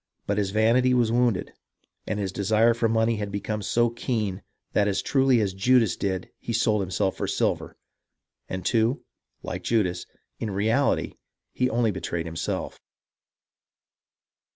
But 0.25 0.39
his 0.39 0.49
vanity 0.49 0.95
was 0.95 1.11
wounded, 1.11 1.53
and 2.07 2.17
his 2.19 2.31
desire 2.31 2.73
for 2.73 2.89
money 2.89 3.17
had 3.17 3.31
become 3.31 3.61
so 3.61 3.91
keen 3.91 4.41
that 4.73 4.87
as 4.87 4.99
truly 4.99 5.39
as 5.41 5.53
Judas 5.53 5.95
did 5.95 6.31
he 6.39 6.53
sold 6.53 6.81
himself 6.81 7.15
for 7.15 7.27
silver, 7.27 7.77
and, 8.49 8.65
too, 8.65 9.03
like 9.43 9.61
Judas, 9.61 10.07
in 10.39 10.49
reality 10.49 11.17
he 11.53 11.69
only 11.69 11.91
betrayed 11.91 12.25
himself. 12.25 12.79